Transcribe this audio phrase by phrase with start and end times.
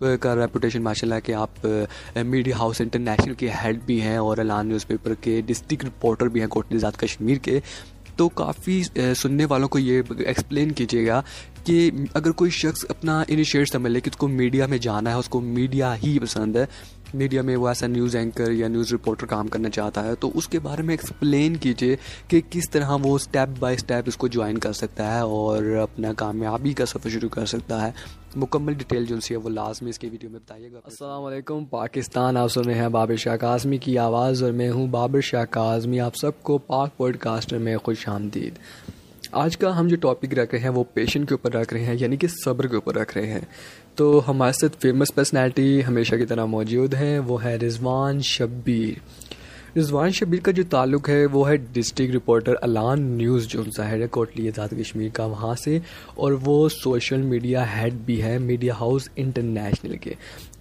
[0.00, 1.54] का रेपुटेशन माशाल्लाह कि आप
[2.16, 6.48] मीडिया हाउस इंटरनेशनल के हेड भी हैं और अलान न्यूज़पेपर के डिस्ट्रिक्ट रिपोर्टर भी हैं
[6.48, 7.62] कोट निजात कश्मीर के।
[8.18, 11.20] तो काफ़ी सुनने वालों को ये एक्सप्लेन कीजिएगा
[11.66, 15.40] कि अगर कोई शख्स अपना इनिशिएट समझ ले कि उसको मीडिया में जाना है, उसको
[15.40, 16.68] मीडिया ही पसंद है
[17.14, 20.58] मीडिया में वो ऐसा न्यूज़ एंकर या न्यूज़ रिपोर्टर काम करना चाहता है तो उसके
[20.58, 21.98] बारे में एक्सप्लेन कीजिए
[22.30, 26.74] कि किस तरह वो स्टेप बाय स्टेप इसको ज्वाइन कर सकता है और अपना कामयाबी
[26.74, 27.94] का सफ़र शुरू कर सकता है।
[28.36, 32.76] मुकम्मल डिटेल जो है वो लाजमी इसके वीडियो में बताइएगा। असलम पाकिस्तान, आप सुन रहे
[32.76, 36.92] हैं बाबर शाह काजमी की आवाज़ और मैं हूँ बाबर शाह काजमी, आप सबको पाक
[36.98, 38.58] पॉडकास्टर में खुश आमदीद।
[39.34, 41.94] आज का हम जो टॉपिक रख रहे हैं, वो पेशेंट के ऊपर रख रहे हैं,
[41.94, 43.46] यानी कि सब्र के ऊपर रख रहे हैं।
[43.96, 49.00] तो हमारे साथ फ़ेमस पर्सनैलिटी हमेशा की तरह मौजूद हैं, वो है रिजवान शब्बीर।
[49.76, 54.08] रिजवान शब्बीर का जो ताल्लुक है, वो है डिस्ट्रिक्ट रिपोर्टर अलान न्यूज़ जो ज़ाहिर है
[54.08, 55.80] कोटली आज़ाद कश्मीर का वहाँ से,
[56.18, 60.16] और वो सोशल मीडिया हेड भी है मीडिया हाउस इंटरनेशनल के।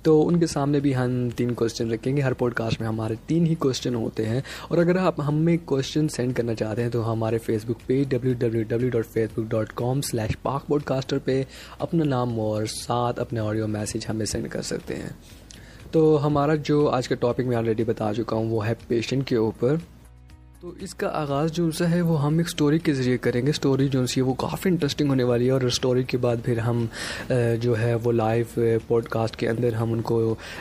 [0.07, 3.95] तो उनके सामने भी हम तीन क्वेश्चन रखेंगे। हर पॉडकास्ट में हमारे तीन ही क्वेश्चन
[3.95, 8.07] होते हैं। और अगर आप हमें क्वेश्चन सेंड करना चाहते हैं तो हमारे Facebook page
[8.09, 11.45] W W W dot Facebook dot com slash Pak podcaster पर
[11.81, 15.15] अपना नाम और साथ अपने ऑडियो मैसेज हमें सेंड कर सकते हैं।
[15.93, 19.37] तो हमारा जो आज का टॉपिक मैं ऑलरेडी बता चुका हूँ, वो है पेशेंट के
[19.37, 19.79] ऊपर।
[20.61, 24.05] तो इसका आगाज़ जो सा है, वो हम एक स्टोरी के ज़रिए करेंगे। स्टोरी जो
[24.07, 26.87] सी है, वो काफ़ी इंटरेस्टिंग होने वाली है और स्टोरी के बाद फिर हम
[27.31, 30.17] जो है, वो लाइव पॉडकास्ट के अंदर हम उनको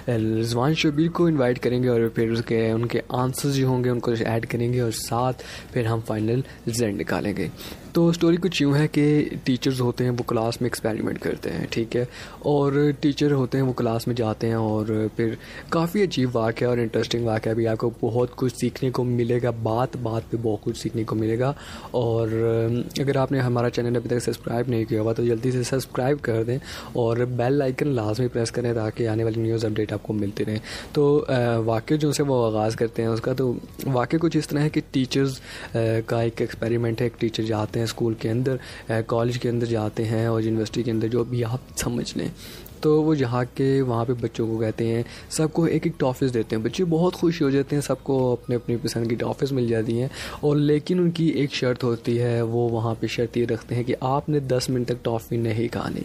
[0.09, 4.81] रिजवान शबीर को इनवाइट करेंगे और फिर उसके, उनके आंसर्स जो होंगे, उनको ऐड करेंगे
[4.81, 7.51] और साथ फिर हम फाइनल रिज़ल्ट निकालेंगे।
[7.97, 9.03] तो स्टोरी कुछ यूँ है कि
[9.47, 12.07] टीचर्स होते हैं, वो क्लास में एक्सपेरिमेंट करते हैं, ठीक है?
[12.47, 15.37] और टीचर होते हैं, वो क्लास में जाते हैं और फिर
[15.73, 20.25] काफ़ी अजीब वाक़ और इंटरेस्टिंग वाक़ भी आपको बहुत कुछ सीखने को मिलेगा, बात बात
[20.33, 21.55] पे बहुत कुछ सीखने को मिलेगा।
[21.95, 22.35] और
[23.01, 26.43] अगर आपने हमारा चैनल अभी तक सब्सक्राइब नहीं किया हुआ तो जल्दी से सब्सक्राइब कर
[26.45, 26.59] दें
[26.97, 30.61] और बेल आइकन लाजमी प्रेस करें ताकि आने वाली न्यूज़ अपडेट आपको मिलती रहे।
[30.95, 31.07] तो
[31.65, 33.51] वाक्य जो से वो आगाज़ करते हैं उसका तो
[33.89, 35.41] वाक्य कुछ इस तरह है कि टीचर्स
[35.77, 40.05] का एक एक्सपेरिमेंट है, एक टीचर जाते हैं स्कूल के अंदर कॉलेज के अंदर जाते
[40.05, 42.31] हैं और यूनिवर्सिटी के अंदर जो भी आप समझ लें
[42.83, 46.57] तो वो जहाँ के वहाँ पे बच्चों को कहते हैं, सबको एक एक टॉफ़िस देते
[46.57, 49.99] हैं। बच्चे बहुत खुश हो जाते हैं, सबको अपने अपनी पसंद की टॉफ़िस मिल जाती
[49.99, 50.11] हैं
[50.45, 53.95] और लेकिन उनकी एक शर्त होती है, वो वहाँ पे शर्त ये रखते हैं कि
[54.03, 56.05] आपने दस मिनट तक टॉफ़ी नहीं खानी।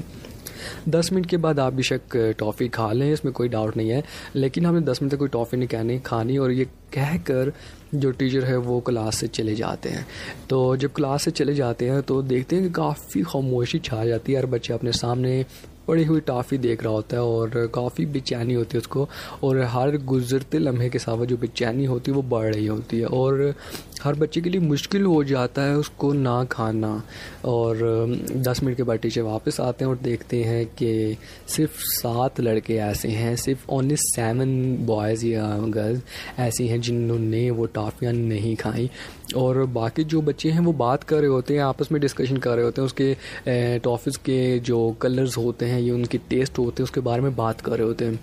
[0.90, 4.04] दस मिनट के बाद आप बेशक टॉफ़ी खा लें, इसमें कोई डाउट नहीं है।
[4.36, 7.52] लेकिन हमने दस मिनट तक कोई टॉफ़ी नहीं कहनी खानी और ये कह कर
[7.96, 10.06] जो टीचर है वो क्लास से चले जाते हैं।
[10.50, 14.34] तो जब क्लास से चले जाते हैं तो देखते हैं कि काफ़ी खामोशी छा जाती
[14.34, 15.46] है। हर बच्चे अपने सामने
[15.88, 19.08] पड़ी हुई टाफ़ी देख रहा होता है और काफ़ी बेचैनी होती है उसको।
[19.44, 23.06] और हर गुजरते लम्हे के साथ जो बेचैनी होती है, वो बढ़ रही होती है।
[23.06, 23.54] और
[24.04, 26.92] हर बच्चे के लिए मुश्किल हो जाता है उसको ना खाना।
[27.46, 27.78] और
[28.38, 32.76] दस मिनट के बाद टीचर वापस आते हैं और देखते हैं कि सिर्फ़ सात लड़के
[32.76, 36.02] ऐसे हैं, सिर्फ़ ओनली सेवन बॉयज़ या गर्ल्स
[36.40, 38.90] ऐसी हैं जिन्होंने वो टाफ़ियाँ नहीं खाई।
[39.38, 42.56] और बाकी जो बच्चे हैं वो बात कर रहे होते हैं, आपस में डिस्कशन कर
[42.56, 46.84] रहे होते हैं, उसके टॉफ़िस के जो कलर्स होते हैं ये उनके टेस्ट होते हैं,
[46.84, 48.20] उसके बारे में बात कर रहे होते हैं,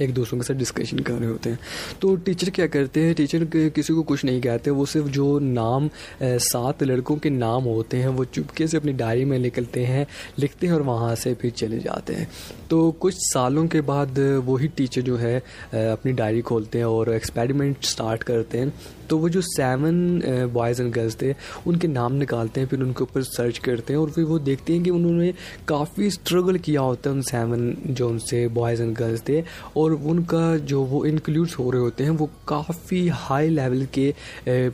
[0.00, 1.58] एक दूसरों के साथ डिस्कशन कर रहे होते हैं।
[2.00, 3.14] तो टीचर क्या करते हैं?
[3.14, 5.88] टीचर किसी को कुछ नहीं कहते, वो सिर्फ़ जो नाम
[6.22, 10.06] सात लड़कों के नाम होते हैं, वो चुपके से अपनी डायरी में निकलते हैं,
[10.38, 12.28] लिखते हैं और वहाँ से फिर चले जाते हैं।
[12.70, 15.38] तो कुछ सालों के बाद वही टीचर जो है
[15.72, 18.72] अपनी डायरी खोलते हैं और एक्सपेरिमेंट स्टार्ट करते हैं।
[19.08, 20.20] तो वो जो सेवन
[20.52, 21.34] बॉयज़ एंड गर्ल्स थे,
[21.66, 24.82] उनके नाम निकालते हैं, फिर उनके ऊपर सर्च करते हैं और फिर वो देखते हैं
[24.82, 25.32] कि उन्होंने
[25.68, 29.42] काफ़ी स्ट्रगल किया होता है उन सेवन जो उनसे बॉयज़ एंड गर्ल्स थे
[29.76, 34.08] और उनका जो वो इंक्लूड्स हो रहे होते हैं, वो काफ़ी हाई लेवल के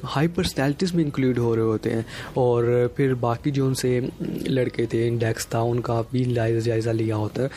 [0.07, 2.05] हाई पर्सनैलिटीज़ में इंक्लूड हो रहे होते हैं
[2.39, 3.91] और फिर बाकी जो उनसे
[4.49, 7.49] लड़के थे इंडेक्स था, उनका भी जायज़ा लिया होता है।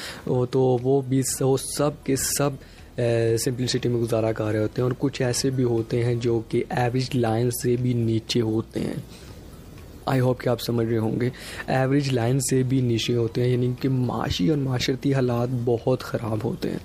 [0.46, 2.58] तो वो भी, वो सब के सब
[3.00, 6.64] सिंपलिसिटी में गुजारा कर रहे होते हैं और कुछ ऐसे भी होते हैं जो कि
[6.78, 9.04] एवरेज लाइन से भी नीचे होते हैं।
[10.10, 11.32] आई होप कि आप समझ रहे होंगे।
[11.72, 16.44] एवरेज लाइन से भी नीचे होते हैं, यानी कि माशी और माशरती हालात बहुत ख़राब
[16.44, 16.82] होते हैं।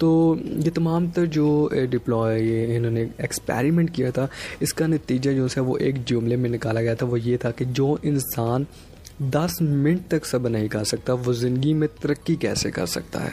[0.00, 4.28] तो ये तमाम तर जो डिप्लॉय ये इन्होंने एक्सपेरिमेंट किया था,
[4.62, 7.64] इसका नतीजा जो है वो एक जुमले में निकाला गया था, वो ये था कि
[7.64, 8.66] जो इंसान
[9.22, 13.32] दस मिनट तक सब नहीं कर सकता, वो ज़िंदगी में तरक्की कैसे कर सकता है?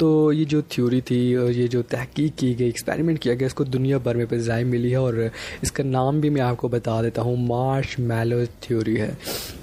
[0.00, 3.64] तो ये जो थ्योरी थी, और ये जो तहकीक की गई एक्सपेरिमेंट किया गया, इसको
[3.64, 5.30] दुनिया भर में फजाई मिली है, और
[5.62, 9.16] इसका नाम भी मैं आपको बता देता हूँ मार्श मैलो थ्योरी है।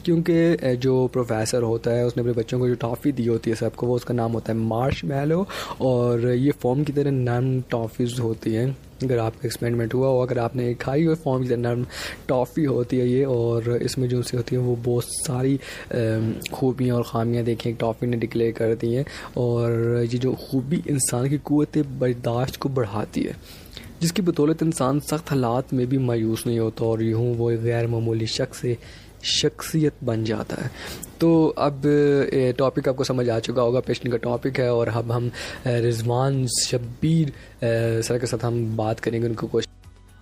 [0.05, 3.87] क्योंकि जो प्रोफेसर होता है, उसने अपने बच्चों को जो टॉफ़ी दी होती है सबको,
[3.87, 5.45] वो उसका नाम होता है मार्श मैलो
[5.81, 10.39] और ये फॉर्म की तरह नन टॉफ़ीज़ होती हैं। अगर आपका एक्सपेरिमेंट हुआ हो, अगर
[10.39, 11.85] आपने खाई हुई फॉर्म की नर्म
[12.27, 15.59] टॉफ़ी होती है ये, और इसमें जो सी होती है, वो बहुत सारी
[16.53, 19.05] खूबियाँ और ख़ामियाँ देखी टॉफ़ी ने डिक्लेयर कर दी हैं,
[19.37, 23.35] और ये जो खूबी इंसान की क़वत बर्दाश्त को बढ़ाती है,
[24.01, 28.27] जिसकी बदौलत इंसान सख्त हालात में भी मायूस नहीं होता, और यूँ वो गैर मामूली
[28.29, 28.77] शख्स से
[29.23, 30.69] शख्सियत बन जाता है।
[31.19, 31.81] तो अब
[32.57, 35.31] टॉपिक आपको समझ आ चुका होगा पेशन का टॉपिक है और अब हम
[35.67, 37.33] रिजवान शब्बीर
[38.03, 39.80] सर के साथ हम बात करेंगे उनको क्वेश्चन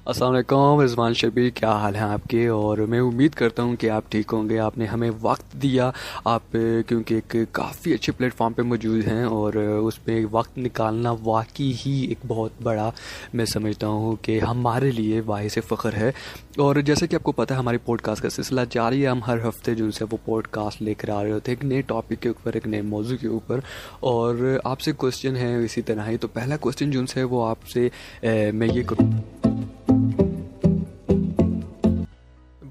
[0.09, 2.47] वालेकुम रिजवान शबीर, क्या हाल है आपके?
[2.49, 5.91] और मैं उम्मीद करता हूँ कि आप ठीक होंगे। आपने हमें वक्त दिया।
[6.27, 11.71] आप, क्योंकि एक काफ़ी अच्छे प्लेटफॉर्म पे मौजूद हैं और उस पर वक्त निकालना वाकई
[11.77, 12.91] ही एक बहुत बड़ा,
[13.35, 16.13] मैं समझता हूँ कि हमारे लिए वाहि से फ़ख्र है।
[16.59, 19.75] और जैसे कि आपको पता है, हमारी पॉडकास्ट का सिलसिला जारी है। हम हर हफ़्ते
[19.75, 22.67] जो है वो पॉडकास्ट लेकर आ रहे होते हैं, एक नए टॉपिक के ऊपर, एक
[22.67, 23.61] नए मौजू के ऊपर।
[24.03, 27.91] और आपसे क्वेश्चन है इसी तरह ही। तो पहला क्वेश्चन जो है, वो आपसे
[28.51, 29.38] मैं ये करूँ।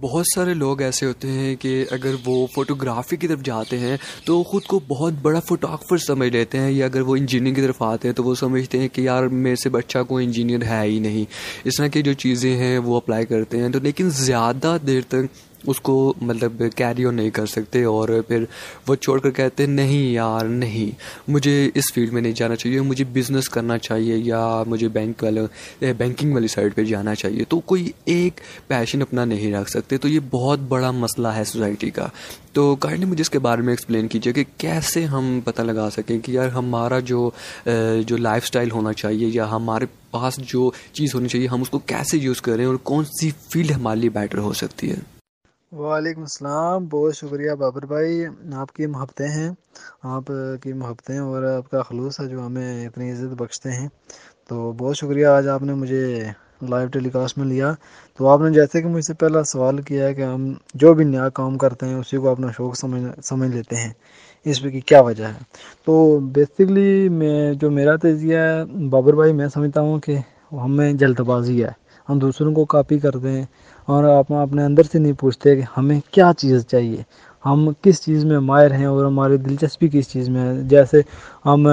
[0.01, 4.43] बहुत सारे लोग ऐसे होते हैं कि अगर वो फोटोग्राफी की तरफ़ जाते हैं तो
[4.43, 8.09] ख़ुद को बहुत बड़ा फोटोग्राफर समझ लेते हैं, या अगर वो इंजीनियरिंग की तरफ़ आते
[8.09, 11.27] हैं तो वो समझते हैं कि यार, मेरे से बच्चा कोई इंजीनियर है ही नहीं।
[11.67, 15.29] इस तरह की जो चीज़ें हैं, वो अप्लाई करते हैं। तो लेकिन ज़्यादा देर तक
[15.67, 18.47] उसको मतलब कैरी ऑन नहीं कर सकते और फिर
[18.89, 20.93] वो छोड़ कर कहते, नहीं यार, नहीं।
[21.31, 25.93] मुझे इस फ़ील्ड में नहीं जाना चाहिए। मुझे बिज़नेस करना चाहिए या मुझे बैंक वाले
[25.93, 30.09] बैंकिंग वाली साइड पे जाना चाहिए। तो कोई एक पैशन अपना नहीं रख सकते। तो
[30.09, 32.11] ये बहुत बड़ा मसला है सोसाइटी का।
[32.55, 36.37] तो काइंडली मुझे इसके बारे में एक्सप्लेन कीजिए कि कैसे हम पता लगा सकें कि
[36.37, 37.33] यार हमारा जो
[37.69, 42.41] जो लाइफ होना चाहिए या हमारे पास जो चीज़ होनी चाहिए, हम उसको कैसे यूज़
[42.43, 45.18] करें और कौन सी फ़ील्ड हमारे लिए बेटर हो सकती है।
[45.73, 48.23] वालेकुम अस्सलाम। बहुत शुक्रिया बाबर भाई।
[48.57, 49.51] आपकी मोहब्बतें हैं,
[50.07, 53.89] आपकी मोहब्बतें और आपका खलूस है जो हमें इतनी इज़्ज़त बख्शते हैं।
[54.49, 56.33] तो बहुत शुक्रिया, आज आपने मुझे
[56.65, 57.75] लाइव टेलीकास्ट में लिया।
[58.19, 61.57] तो आपने जैसे कि मुझसे पहला सवाल किया है कि हम जो भी नया काम
[61.57, 63.95] करते हैं, उसी को अपना शौक़ समझ समझ लेते हैं।
[64.47, 65.47] इसमें की क्या वजह है?
[65.87, 70.17] तो बेसिकली मैं, जो मेरा तजिया है, बाबर भाई, मैं समझता हूँ कि
[70.53, 71.77] हमें जल्दबाजी है।
[72.09, 73.49] हम दूसरों को कॉपी करते हैं
[73.89, 77.05] और आप अपने अंदर से नहीं पूछते कि हमें क्या चीज़ चाहिए।
[77.45, 80.69] हम किस चीज़ में माहिर हैं और हमारी दिलचस्पी किस चीज़ में है?
[80.69, 81.05] जैसे
[81.45, 81.67] हम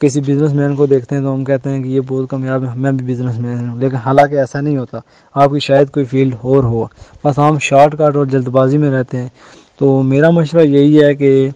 [0.00, 2.96] किसी बिजनेसमैन को देखते हैं तो हम कहते हैं कि ये बहुत कामयाब है, मैं
[2.96, 5.02] भी बिजनेसमैन हूँ। लेकिन हालाँकि ऐसा नहीं होता।
[5.34, 6.88] आपकी शायद कोई फ़ील्ड और हो।
[7.26, 9.30] बस हम शॉर्टकट और जल्दबाजी में रहते हैं।
[9.78, 11.52] तो मेरा मशवरा यही है कि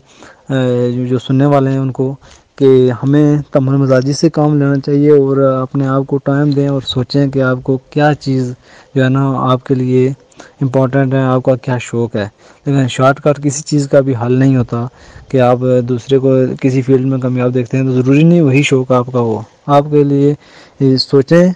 [1.09, 2.17] जो सुनने वाले हैं उनको
[2.59, 6.83] कि हमें तमल मजाजी से काम लेना चाहिए और अपने आप को टाइम दें और
[6.85, 8.53] सोचें कि आपको क्या चीज़
[8.97, 10.15] जो है ना आपके लिए
[10.63, 12.25] इम्पोर्टेंट है, आपका क्या शौक़ है।
[12.67, 14.89] लेकिन शॉर्टकट किसी चीज़ का भी हल नहीं होता
[15.31, 18.93] कि आप दूसरे को किसी फ़ील्ड में कामयाब देखते हैं तो ज़रूरी नहीं वही शौक़
[18.93, 21.53] आपका हो। आपके लिए सोचें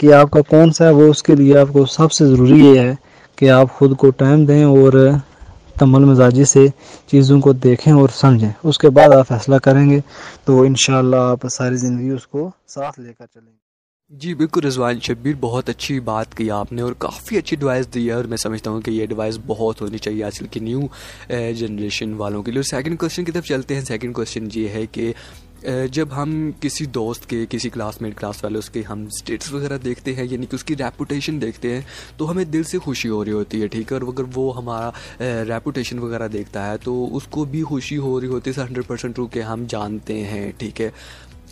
[0.00, 2.98] कि आपका कौन सा है, वो उसके लिए आपको सबसे ज़रूरी ये है
[3.38, 5.20] कि आप ख़ुद को टाइम दें और
[5.80, 6.68] तमल मजाजी से
[7.10, 10.02] चीज़ों को देखें और समझें। उसके बाद आप फैसला करेंगे
[10.46, 10.74] तो इन
[11.16, 13.58] आप सारी ज़िंदगी उसको साथ लेकर चलेंगे।
[14.12, 18.16] जी, बिल्कुल रिजवान शब्बीर, बहुत अच्छी बात की आपने और काफ़ी अच्छी एडवाइस दी है
[18.16, 20.88] और मैं समझता हूँ कि ये एडवाइस बहुत होनी चाहिए आजकल की न्यू
[21.30, 24.86] जनरेशन वालों के लिए। और सेकंड क्वेश्चन की तरफ़ चलते हैं। सेकंड क्वेश्चन ये है
[24.88, 25.12] कि
[25.64, 26.30] जब हम
[26.62, 30.56] किसी दोस्त के, किसी क्लासमेट क्लास वाले उसके हम स्टेटस वगैरह देखते हैं, यानी कि
[30.56, 31.86] उसकी रेपुटेशन देखते हैं
[32.18, 33.98] तो हमें दिल से खुशी हो रही होती है, ठीक है?
[33.98, 38.50] और अगर वो हमारा रेपुटेशन वगैरह देखता है तो उसको भी खुशी हो रही होती
[38.50, 40.92] है हंड्रेड परसेंट के हम जानते हैं, ठीक है?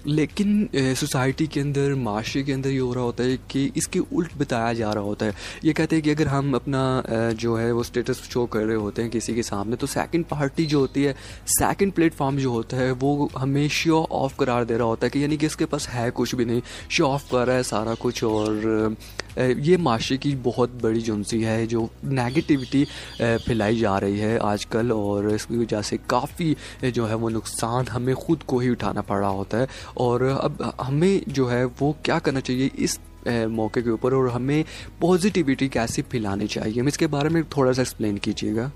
[0.07, 4.37] लेकिन सोसाइटी के अंदर, माशरे के अंदर ये हो रहा होता है कि इसके उल्ट
[4.39, 7.03] बताया जा रहा होता है। ये कहते हैं कि अगर हम अपना
[7.35, 10.67] जो है, वो स्टेटस शो कर रहे होते हैं किसी के सामने तो सेकंड पार्टी
[10.67, 11.15] जो होती है
[11.49, 15.23] सेकंड प्लेटफॉर्म जो होता है, वो हमें शो ऑफ़ करार दे रहा होता है कि
[15.23, 18.25] यानी कि इसके पास है कुछ भी नहीं। शो ऑफ़ कर रहा है सारा कुछ
[18.25, 18.97] और
[19.39, 22.85] ये माशरे की बहुत बड़ी जुनसी है जो नेगेटिविटी
[23.21, 28.15] फैलाई जा रही है आजकल और इसकी वजह से काफ़ी जो है, वो नुकसान हमें
[28.17, 32.19] ख़ुद को ही उठाना पड़ रहा होता है। और अब हमें जो है वो क्या
[32.19, 34.65] करना चाहिए इस मौके के ऊपर और हमें
[35.01, 36.81] पॉजिटिविटी कैसे फैलानी चाहिए?
[36.81, 38.71] हम इसके बारे में थोड़ा सा एक्सप्लेन कीजिएगा।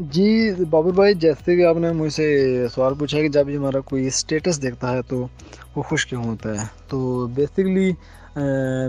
[0.00, 4.58] जी, बाबू भाई, जैसे कि आपने मुझसे सवाल पूछा कि जब भी हमारा कोई स्टेटस
[4.58, 5.18] देखता है तो
[5.76, 6.68] वो खुश क्यों होता है?
[6.90, 7.94] तो बेसिकली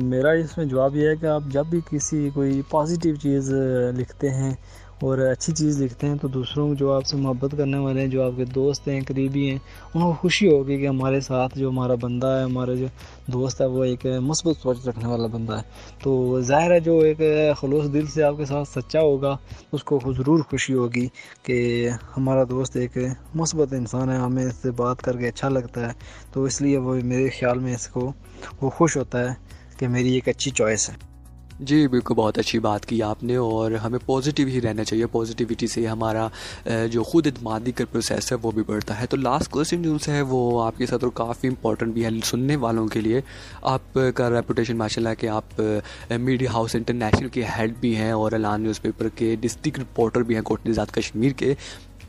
[0.05, 3.51] मेरा इसमें जवाब यह है कि आप जब भी किसी कोई पॉजिटिव चीज़
[3.97, 4.57] लिखते हैं
[5.03, 8.45] और अच्छी चीज़ लिखते हैं तो दूसरों जो आपसे मोहब्बत करने वाले हैं, जो आपके
[8.45, 9.59] दोस्त हैं, करीबी हैं,
[9.95, 12.89] उनको खुशी होगी कि हमारे साथ जो हमारा बंदा है, हमारा जो
[13.29, 15.63] दोस्त है, वो एक मुस्बत सोच रखने वाला बंदा है।
[16.03, 19.37] तो ज़ाहिर है जो एक खलूस दिल से आपके साथ सच्चा होगा,
[19.73, 21.05] उसको ज़रूर खुशी होगी
[21.45, 25.95] कि हमारा दोस्त एक मुस्बत इंसान है, हमें इससे बात करके अच्छा लगता है।
[26.33, 28.13] तो इसलिए वो मेरे ख्याल में इसको,
[28.63, 29.37] वो खुश होता है
[29.79, 30.97] कि मेरी एक अच्छी चॉइस है।
[31.59, 35.85] जी, बिल्कुल, बहुत अच्छी बात की आपने और हमें पॉजिटिव ही रहना चाहिए। पॉजिटिविटी से
[35.85, 36.29] हमारा
[36.67, 40.21] जो खुद इतमादी का प्रोसेस है, वो भी बढ़ता है। तो लास्ट क्वेश्चन जो है,
[40.21, 43.23] वो आपके साथ और काफ़ी इंपॉर्टेंट भी है सुनने वालों के लिए।
[43.67, 45.59] आपका रेपुटेशन माशाल्लाह कि आप
[46.21, 50.43] मीडिया हाउस इंटरनेशनल के हेड भी हैं और अलान न्यूज़पेपर के डिस्ट्रिक्ट रिपोर्टर भी हैं
[50.43, 51.55] कोट निजात कश्मीर के।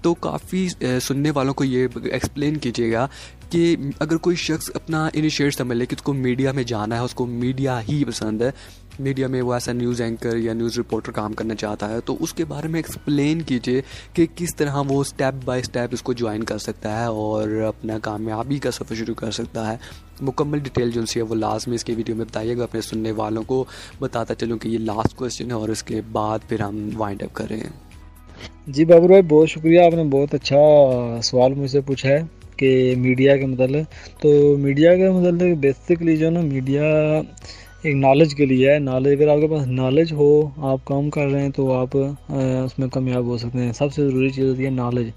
[0.04, 3.08] तो काफ़ी सुनने वालों को ये एक्सप्लेन कीजिएगा
[3.52, 7.26] कि अगर कोई शख्स अपना इनिशिएट समझ ले कि उसको मीडिया में जाना है, उसको
[7.26, 8.52] मीडिया ही पसंद है
[9.00, 12.44] मीडिया में वो ऐसा न्यूज़ एंकर या न्यूज़ रिपोर्टर काम करना चाहता है तो उसके
[12.44, 13.82] बारे में एक्सप्लेन कीजिए
[14.16, 18.58] कि किस तरह वो स्टेप बाय स्टेप इसको ज्वाइन कर सकता है और अपना कामयाबी
[18.58, 19.78] का सफ़र शुरू कर सकता है।
[20.22, 23.66] मुकम्मल डिटेल जो है वो लास्ट में इसके वीडियो में बताइएगा अपने सुनने वालों को
[24.02, 27.62] बताता चलूँ कि ये लास्ट क्वेश्चन है और इसके बाद फिर हम वाइंड अप करें।
[28.68, 32.22] जी बाबू भाई, बहुत शुक्रिया, आपने बहुत अच्छा सवाल मुझसे पूछा है
[32.58, 33.84] कि मीडिया के मतलब।
[34.22, 36.82] तो मीडिया के मतलब बेसिकली जो ना मीडिया
[37.86, 41.42] एक नॉलेज के लिए है। नॉलेज अगर आपके पास नॉलेज हो, आप काम कर रहे
[41.42, 45.12] हैं तो आप उसमें कामयाब हो सकते हैं। सबसे ज़रूरी चीज़ होती है नॉलेज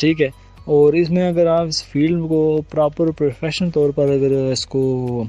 [0.00, 0.30] ठीक है?
[0.68, 5.26] और इसमें अगर आप इस फ़ील्ड को प्रॉपर प्रोफेशनल तौर पर अगर इसको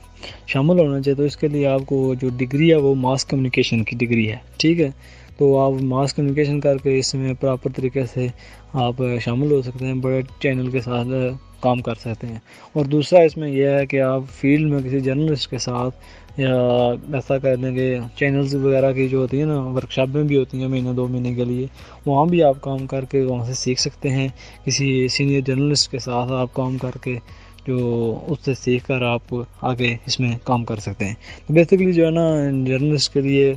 [0.49, 4.25] शामिल होना चाहिए तो इसके लिए आपको जो डिग्री है, वो मास कम्युनिकेशन की डिग्री
[4.25, 4.93] है। ठीक है?
[5.39, 8.31] तो आप मास कम्युनिकेशन करके इसमें प्रॉपर तरीके से
[8.75, 12.41] आप शामिल हो सकते हैं, बड़े चैनल के साथ काम कर सकते हैं।
[12.77, 15.91] और दूसरा इसमें यह है कि आप फ़ील्ड में किसी जर्नलिस्ट के साथ
[16.37, 20.93] ऐसा करने के चैनल्स वगैरह की जो होती है ना वर्कशॉपें भी होती हैं महीने,
[20.93, 21.69] दो महीने के लिए,
[22.07, 24.29] वहाँ भी आप काम करके वहाँ से सीख सकते हैं।
[24.65, 27.15] किसी सीनियर जर्नलिस्ट के साथ आप काम करके
[27.67, 27.77] जो
[28.29, 31.17] उससे सीख कर आप आगे इसमें काम कर सकते हैं।
[31.47, 32.25] तो बेसिकली जो है ना
[32.67, 33.53] जर्नलिस्ट के लिए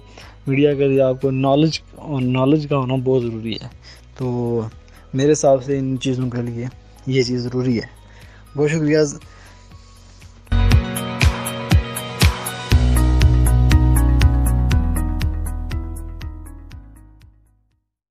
[0.48, 3.70] मीडिया के लिए आपको नॉलेज और नॉलेज का होना बहुत ज़रूरी है।
[4.18, 4.68] तो
[5.14, 6.68] मेरे हिसाब से इन चीज़ों के लिए
[7.08, 7.88] ये चीज़ ज़रूरी है।
[8.56, 9.04] बहुत शुक्रिया